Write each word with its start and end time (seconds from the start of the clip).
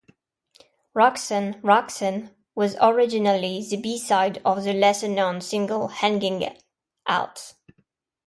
"Roxanne, 0.95 1.59
Roxanne" 1.61 2.31
was 2.55 2.75
originally 2.81 3.63
the 3.69 3.77
B-side 3.77 4.41
of 4.43 4.63
the 4.63 4.73
lesser-known 4.73 5.41
single 5.41 5.89
"Hangin' 5.89 6.57
Out. 7.05 7.53